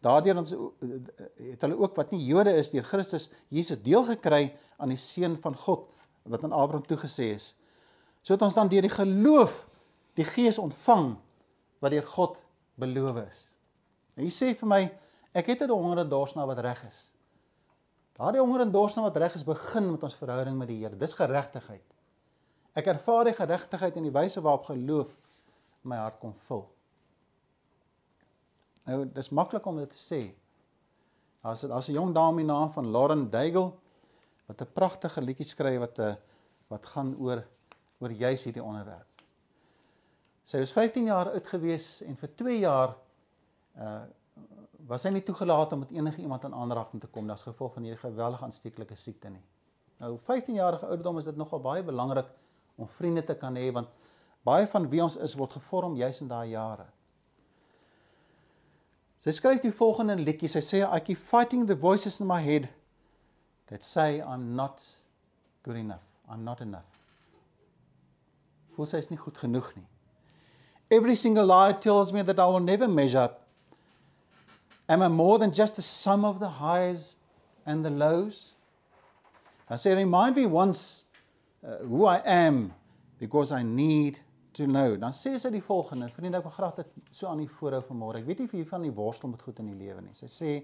[0.04, 4.92] Daardeur ons het hulle ook wat nie Jode is deur Christus Jesus deel gekry aan
[4.92, 5.88] die seun van God
[6.26, 7.54] wat aan Abraham toegesê is.
[8.22, 9.64] So het ons dan deur die geloof
[10.18, 11.14] die Gees ontvang
[11.84, 12.38] wat deur God
[12.80, 13.42] beloof is.
[14.16, 14.82] En hy sê vir my
[15.36, 17.10] ek het 'n honger en dors na wat reg is.
[18.16, 20.96] Daardie honger en dors na wat reg is begin met ons verhouding met die Here.
[20.96, 21.84] Dis geregtigheid.
[22.74, 25.12] Ek ervaar die geregtigheid in die wyse waarop geloof
[25.82, 26.66] my hart kom vul.
[28.86, 30.20] Nou, dis maklik om dit te sê.
[31.42, 33.72] Daar's daar's 'n jong dame die naam van Lauren Daigle
[34.46, 36.16] wat 'n pragtige liedjie skryf wat 'n eh,
[36.68, 37.44] wat gaan oor
[38.00, 39.22] oor juis hierdie onderwerp.
[40.44, 42.96] Sy was 15 jaar oud gewees en vir 2 jaar
[43.76, 44.04] uh
[44.86, 47.82] was sy nie toegelaat om met enige iemand in aanraking te kom as gevolg van
[47.82, 49.42] hierdie geweldige aansteeklike siekte nie.
[49.98, 52.26] Nou 15 jarige ouderdom is dit nogal baie belangrik
[52.76, 53.88] om vriende te kan hê want
[54.44, 56.86] baie van wie ons is word gevorm juis in daai jare.
[59.18, 60.48] Sy skryf die volgende liedjie.
[60.50, 62.68] Sy sê I keep fighting the voices in my head
[63.68, 64.84] that say I'm not
[65.62, 66.04] good enough.
[66.28, 66.86] I'm not enough.
[68.76, 69.86] Voel sy is nie goed genoeg nie.
[70.90, 73.42] Every single lie tells me that I will never measure up.
[74.88, 77.16] Am I more than just a sum of the highs
[77.64, 78.52] and the lows?
[79.68, 81.04] I say remind me once
[81.66, 82.72] uh, who I am
[83.18, 84.20] because I need
[84.56, 84.96] to know.
[84.96, 88.22] Dan sê sy die volgende, vriende, ek wil graag dit so aan u voorhou vanmôre.
[88.22, 90.16] Ek weet nie of jy van die worstel met goed in die lewe nie.
[90.16, 90.56] Sy sê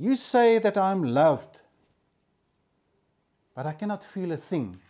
[0.00, 1.60] You say that I'm loved,
[3.54, 4.80] but I cannot feel a thing.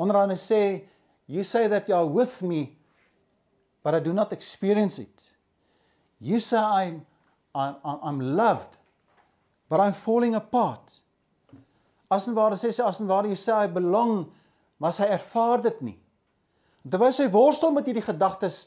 [0.00, 0.88] Onderaan sê
[1.26, 2.76] You say that you are with me,
[3.84, 5.30] but I do not experience it.
[6.20, 7.06] You say I'm
[7.54, 8.78] I'm I'm loved,
[9.68, 11.00] but I'm falling apart.
[12.10, 14.26] As en ware sê sy as en ware jy sê I belong
[14.82, 15.98] maar sy ervaar dit nie.
[16.82, 18.64] Terwyl sy worstel met hierdie gedagtes,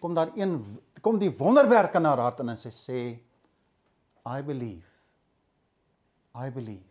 [0.00, 0.56] kom daar een
[1.04, 3.00] kom die wonderwerk in haar hart en sy sê
[4.26, 4.86] I believe.
[6.34, 6.86] I believe.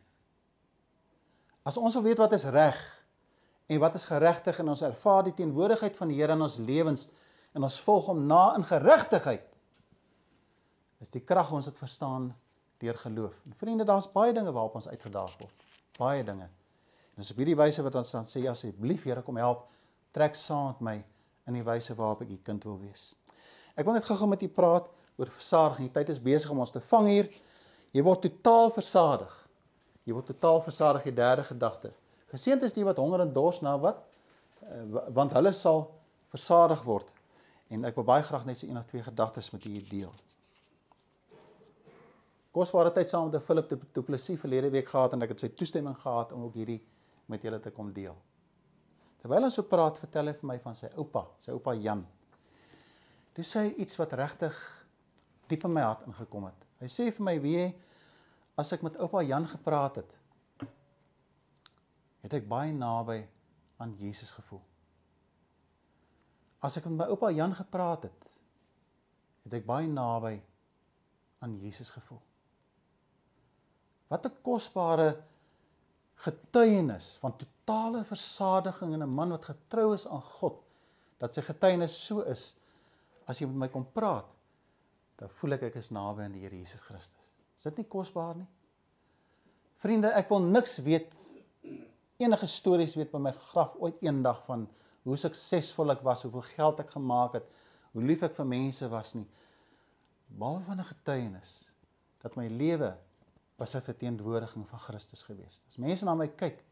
[1.67, 2.77] As ons wil weet wat is reg
[3.67, 7.07] en wat is geregtig en ons ervaar die teenwoordigheid van die Here in ons lewens
[7.57, 9.43] en ons volg hom na in geregtigheid
[11.03, 12.31] is die krag ons dit verstaan
[12.81, 13.35] deur geloof.
[13.45, 15.67] En vriende, daar's baie dinge waarop ons uitgedaag word.
[15.97, 16.47] Baie dinge.
[17.17, 19.63] En dis op hierdie wyse wat ons dan sê asseblief Here kom help
[20.13, 20.97] trek saam met my
[21.49, 23.15] in die wyse waarop ek u kind wil wees.
[23.73, 24.85] Ek wil net gou-gou met u praat
[25.17, 25.87] oor versadiging.
[25.89, 27.29] Die tyd is besig om ons te vang hier.
[27.95, 29.33] Jy word totaal versadig.
[30.05, 31.91] Jy word totaal versadig die derde gedagte.
[32.29, 34.03] Geseënd is die wat honger en dors na wat
[34.61, 34.83] uh,
[35.15, 35.87] want hulle sal
[36.33, 37.09] versadig word.
[37.73, 40.13] En ek wil baie graag net so een of twee gedagtes met u deel.
[42.53, 45.97] Kosbare tyd saam met Philip Du Plessis verlede week gehad en ek het sy toestemming
[45.97, 46.79] gehad om ook hierdie
[47.27, 48.15] met julle te kom deel.
[49.21, 52.05] Terwyl ons so praat, vertel hy vir my van sy oupa, sy oupa Jan.
[53.35, 54.55] Dis hy iets wat regtig
[55.47, 56.65] diep in my hart ingekom het.
[56.79, 57.73] Hy sê vir my, "Wie
[58.57, 60.13] as ek met oupa Jan gepraat het,
[62.25, 63.21] het ek baie naby
[63.77, 64.63] aan Jesus gevoel.
[66.65, 68.31] As ek met my oupa Jan gepraat het,
[69.45, 70.33] het ek baie naby
[71.45, 72.19] aan Jesus gevoel.
[74.09, 75.23] Wat 'n kosbare
[76.25, 80.57] getuienis van totale versadiging in 'n man wat getrou is aan God
[81.17, 82.55] dat sy getuienis so is
[83.27, 84.25] as jy met my kom praat
[85.17, 87.31] dan voel ek ek is naby aan die Here Jesus Christus.
[87.57, 88.47] Is dit nie kosbaar nie?
[89.81, 91.13] Vriende, ek wil niks weet
[92.21, 94.67] enige stories weet by my graf ooit eendag van
[95.07, 97.49] hoe suksesvol ek was, hoeveel geld ek gemaak het,
[97.93, 99.25] hoe lief ek vir mense was nie.
[100.27, 101.51] Behalwe van 'n getuienis
[102.21, 102.95] dat my lewe
[103.57, 105.63] was 'n verteenwoordiging van Christus gewees.
[105.67, 106.63] As mense na my kyk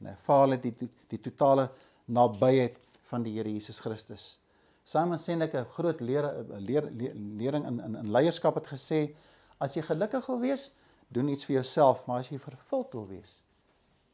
[0.00, 0.74] en ervaar hulle die
[1.08, 1.70] die totale
[2.04, 2.78] nabyheid
[3.10, 4.38] van die Here Jesus Christus.
[4.84, 9.14] Simon Sinek 'n groot leer, leer, leer lering in in in leierskap het gesê
[9.58, 10.70] as jy gelukkig wil wees,
[11.08, 13.42] doen iets vir jouself, maar as jy vervuld wil wees,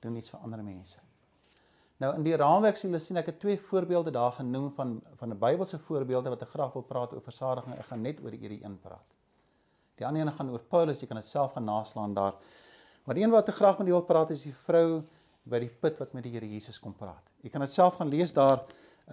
[0.01, 0.99] doen iets vir ander mense.
[1.99, 5.31] Nou in die raamwerk sien hulle sien ek het twee voorbeelde daar genoem van van
[5.31, 7.75] 'n Bybelse voorbeelde wat ek graag wil praat oor versadiging.
[7.75, 9.18] Ek gaan net oor die hierdie een praat.
[9.99, 12.39] Die ander een gaan oor Paulus, jy kan dit self gaan naslaan daar.
[13.05, 15.03] Maar die een wat ek graag met julle wil praat is die vrou
[15.49, 17.25] by die put wat met die Here Jesus kom praat.
[17.43, 18.65] Jy kan dit self gaan lees daar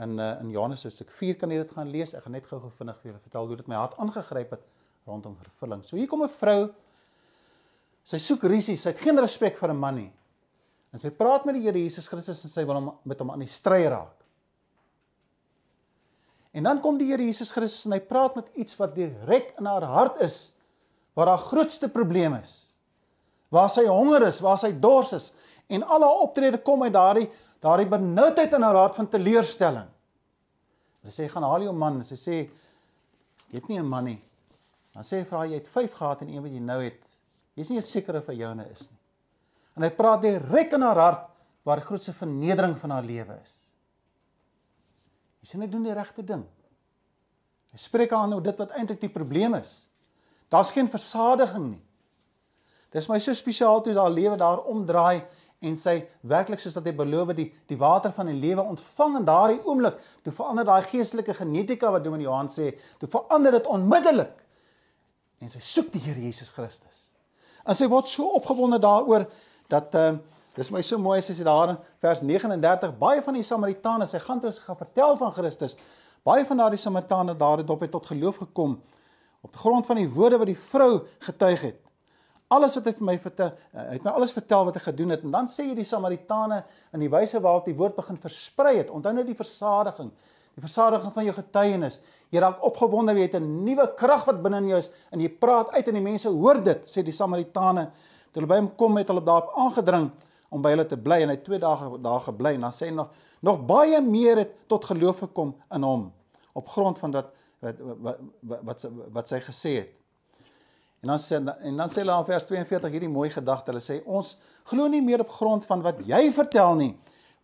[0.03, 2.13] in uh, in Johannes hoofstuk 4 kan jy dit gaan lees.
[2.13, 4.65] Ek gaan net gou-gou vinnig vir julle vertel hoe dit my hart aangegryp het
[5.05, 5.85] rondom vervulling.
[5.85, 6.73] So hier kom 'n vrou
[8.05, 10.11] Sy soek risie, sy het geen respek vir 'n man nie.
[10.93, 13.39] En sy praat met die Here Jesus Christus en sy wil hom met hom aan
[13.39, 14.21] die stry raak.
[16.53, 19.65] En dan kom die Here Jesus Christus en hy praat met iets wat direk in
[19.65, 20.53] haar hart is,
[21.15, 22.53] waar haar grootste probleem is.
[23.53, 25.31] Waar sy honger is, waar sy dors is
[25.71, 27.29] en al haar optrede kom uit daardie
[27.65, 29.87] daardie benoudheid in haar hart van teleurstelling.
[31.07, 32.35] Sy sê gaan haal jou man, sy sê
[33.49, 34.21] jy het nie 'n man nie.
[34.93, 37.15] Dan sê hy vra jy het 5 gehad en een wat jy nou het
[37.55, 38.99] Jy's nie seker of hy joune is nie.
[39.75, 41.31] En hy praat direk in haar hart
[41.67, 43.53] waar die grootste vernedering van haar lewe is.
[45.41, 46.43] Jy sien hy doen die regte ding.
[47.71, 49.84] Hy spreek aan oor dit wat eintlik die probleem is.
[50.55, 51.81] Daar's geen versadiging nie.
[52.95, 55.25] Dis my so spesiaal toe haar lewe daar omdraai
[55.65, 55.95] en sy
[56.29, 59.97] werklik soos wat hy beloof die die water van die lewe ontvang in daardie oomblik,
[60.23, 62.69] toe verander daai geestelike genetika wat Dominee Johan sê,
[63.01, 64.31] toe verander dit onmiddellik.
[65.43, 67.03] En sy soek die Here Jesus Christus.
[67.65, 69.27] En sy word so opgewonde daaroor
[69.71, 73.43] dat ehm uh, dis my so mooi sy daar in vers 39 baie van die
[73.43, 75.75] Samaritane, sy gaan toe sy gaan vertel van Christus.
[76.23, 78.77] Baie van daardie Samaritane daar het op het tot geloof gekom
[79.45, 81.81] op grond van die woorde wat die vrou getuig het.
[82.53, 85.13] Alles wat hy vir my vertel, uh, hy het my alles vertel wat hy gedoen
[85.15, 88.77] het en dan sê hy die Samaritane in die wyse waarop die woord begin versprei
[88.79, 88.93] het.
[88.93, 90.13] Onthou nou die versadiging
[90.55, 91.97] die versadiging van jou getuienis.
[92.31, 95.29] Jy raak opgewonde, jy het 'n nuwe krag wat binne in jou is en jy
[95.29, 97.91] praat uit en die mense hoor dit, sê die Samaritane.
[98.31, 100.11] Toe hulle by hom kom het hulle daarop aangedring
[100.49, 102.93] om by hulle te bly en hy twee dae daar gebly en dan sê hy
[102.95, 103.09] nog
[103.41, 106.13] nog baie meer het tot geloof gekom in hom
[106.53, 108.85] op grond van dat wat wat wat, wat,
[109.19, 109.93] wat sy gesê het.
[111.05, 113.71] En dan sê en dan sê hulle in vers 42 hierdie mooi gedagte.
[113.71, 114.35] Hulle sê ons
[114.71, 116.93] glo nie meer op grond van wat jy vertel nie,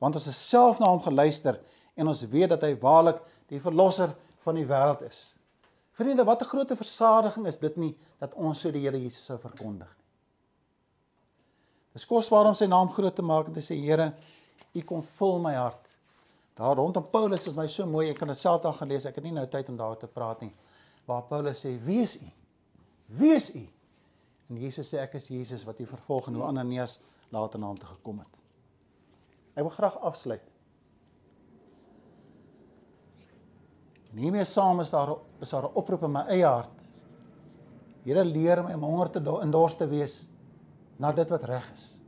[0.02, 1.60] want ons het self na hom geluister
[1.96, 3.22] en ons weet dat hy waarlik
[3.52, 5.32] die verlosser van die wêreld is.
[5.94, 9.38] Vriende, wat 'n groot versadiging is dit nie dat ons so die Here Jesus sou
[9.38, 10.02] verkondig nie.
[11.94, 14.14] Dis kosbaar om sy naam groot te maak en te sê Here,
[14.74, 15.91] U kom vul my hart.
[16.54, 19.24] Daar rondom Paulus is my so mooi, ek kan dit self daar gelees, ek het
[19.24, 20.54] nie nou tyd om daaroor te praat nie.
[21.06, 22.32] Waar Paulus sê, "Wie is U?
[23.08, 23.68] Wie is U?"
[24.50, 27.78] En Jesus sê, "Ek is Jesus wat U vervolg en hoe Ananias later na hom
[27.78, 28.38] toe gekom het."
[29.56, 30.52] Ek wil graag afsluit
[34.12, 36.84] En hiermee saam is daar is daar 'n oproep in my eie hart.
[38.04, 40.28] Here leer my om honger te in dors te wees
[40.98, 42.00] na dit wat reg is.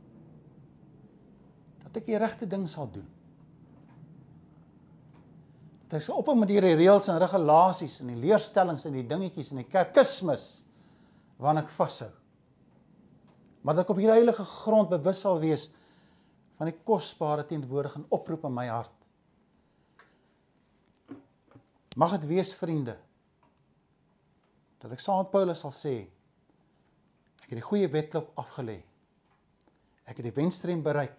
[1.82, 3.08] Dat ek die regte ding sal doen.
[5.88, 9.52] Dat ek sal ophou met hierdie reëls en regulasies en die leerstellings en die dingetjies
[9.52, 10.48] en die kerkismes
[11.42, 12.10] waarna ek vashou.
[13.62, 15.68] Maar dat ek op hierdie heilige grond bewus sal wees
[16.58, 18.94] van die kosbare teenwoordiging en oproep in my hart
[21.94, 22.96] Mag dit wees vriende
[24.82, 25.94] dat ek saam met Paulus sal sê
[27.44, 28.80] ek het die goeie wedloop afgelê.
[30.04, 31.16] Ek het die wenstream bereik.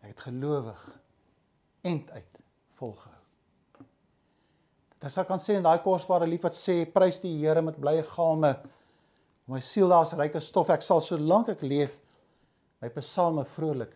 [0.00, 0.82] Ek het gelowig
[1.84, 2.42] end uit
[2.78, 3.17] volgehou.
[4.98, 8.02] Dat ek kan sê in daai kosbare lied wat sê prys die Here met blye
[8.02, 8.56] galme
[9.48, 11.94] my siel daar's ryke stof ek sal solank ek leef
[12.82, 13.94] my psalme vrolik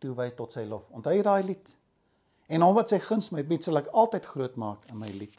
[0.00, 0.86] toewy tot sy lof.
[0.96, 1.72] Onthou jy daai lied?
[2.50, 5.34] En hom wat sy guns my bied, sal ek altyd groot maak in my lied.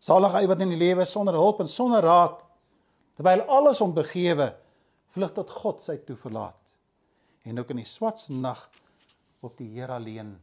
[0.00, 2.38] Salig hy wat in die lewe sonder hulp en sonder raad
[3.18, 4.52] terwyl alles hom begewe
[5.16, 6.76] vlug tot God sy toe verlaat.
[7.48, 8.60] En ook in die swats nag
[9.42, 10.36] op die Here alleen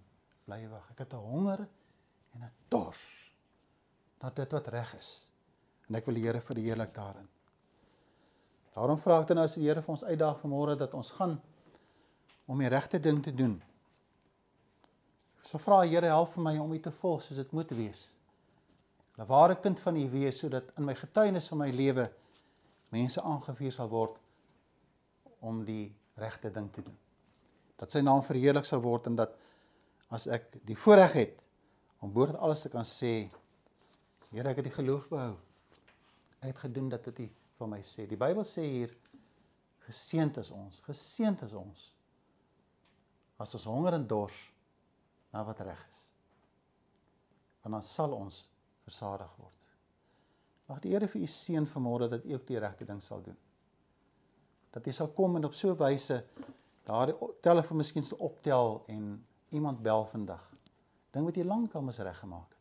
[0.46, 0.90] bly wag.
[0.92, 1.68] Ek het 'n honger
[2.36, 3.25] en 'n dors
[4.26, 5.10] na dit wat reg is.
[5.86, 7.28] En ek wil die Here verheerlik daarin.
[8.74, 11.38] Daarom vra ek dan nou as die Here vir ons uitdaag vanmôre dat ons gaan
[12.50, 13.60] om die regte ding te doen.
[15.46, 18.08] So vra Here help vir my om U te volg soos dit moet wees.
[19.16, 22.10] 'n Ware kind van U wees sodat in my getuienis van my lewe
[22.92, 24.18] mense aangevuur sal word
[25.40, 26.98] om die regte ding te doen.
[27.78, 29.38] Dat sy naam verheerlik sal word en dat
[30.10, 31.46] as ek die voorreg het
[32.02, 33.30] om bo alles te kan sê
[34.36, 35.36] Here ek het die geloof behou.
[36.42, 37.28] Ek het gedoen dat dit U
[37.62, 38.04] van my sê.
[38.04, 38.96] Die Bybel sê hier
[39.86, 41.92] geseënd is ons, geseënd is ons
[43.40, 44.36] as ons honger en dors
[45.36, 46.02] na wat reg is.
[47.64, 48.42] Want dan sal ons
[48.88, 49.72] versadig word.
[50.72, 53.38] Mag die Here vir u seën vanmôre dat u ook die regte ding sal doen.
[54.76, 56.24] Dat jy sal kom en op so 'n wyse
[56.84, 60.44] daardie telefoon miskien sal optel en iemand bel vandag.
[61.12, 62.55] Ding wat jy lank al mis reggemaak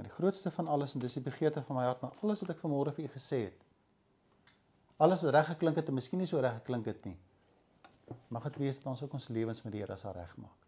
[0.00, 2.54] Maar die grootste van alles en dis die begeerte van my hart na alles wat
[2.54, 3.66] ek vanmôre vir u gesê het.
[4.96, 7.18] Alles wat reg geklink het en miskien nie so reg geklink het nie.
[8.32, 10.64] Mag dit wees dat ons ook ons lewens met die Here sal regmaak.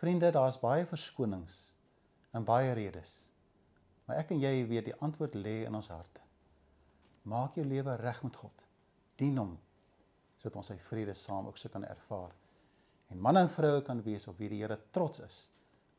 [0.00, 1.58] Vriende, daar's baie verskonings
[2.32, 3.12] en baie redes.
[4.08, 6.24] Maar ek en jy weet die antwoord lê in ons harte.
[7.28, 8.68] Maak jou lewe reg met God.
[9.20, 9.58] Dien hom
[10.38, 12.32] sodat ons sy vrede saam ook so kan ervaar.
[13.12, 15.42] En man en vrou kan wees op wie die Here trots is.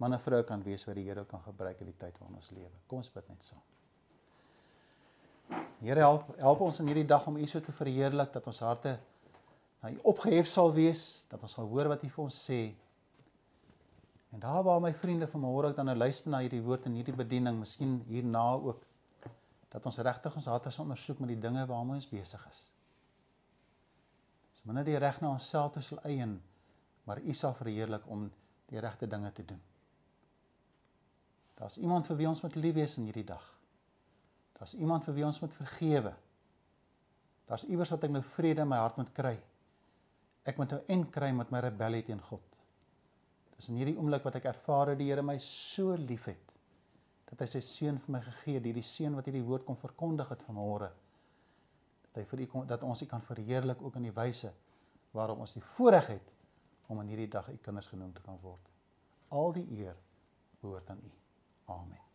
[0.04, 2.51] Man en vrou kan wees wat die Here kan gebruik in die tyd waarin ons
[2.51, 2.76] lewe.
[2.91, 3.62] Kom ons bid net saam.
[5.80, 8.97] Here help help ons in hierdie dag om U so te verheerlik dat ons harte
[9.80, 12.60] na U opgehef sal wees, dat ons sal hoor wat U vir ons sê.
[14.36, 17.60] En daar waar my vriende vanmôre dan nou luister na hierdie woord en hierdie bediening,
[17.64, 18.84] miskien hierna ook
[19.72, 22.64] dat ons regtig ons harte sal ondersoek met die dinge waarmee ons besig is.
[24.51, 26.41] Dis minder die reg na onsself te sal eien,
[27.08, 28.28] maar U sal verheerlik om
[28.72, 29.70] die regte dinge te doen.
[31.60, 33.43] Daar's iemand vir wie ons moet lief wees in hierdie dag.
[34.58, 36.14] Daar's iemand vir wie ons moet vergewe.
[37.49, 39.36] Daar's iewers wat ek nou vrede in my hart moet kry.
[40.47, 42.60] Ek moet nou en kry met my rebellie teen God.
[43.56, 46.49] Dis in hierdie oomblik wat ek ervaar dat die Here my so liefhet
[47.34, 50.30] dat hy sy seun vir my gegee het, hierdie seun wat hierdie woord kom verkondig
[50.30, 50.91] het vanmôre.
[52.06, 54.51] Dat hy vir u kom dat ons u kan verheerlik ook in die wyse
[55.18, 56.30] waarop ons die voorreg het
[56.93, 58.70] om in hierdie dag u kinders genoem te kan word.
[59.34, 59.97] Al die eer
[60.62, 61.14] behoort aan u.
[61.70, 62.12] Amen.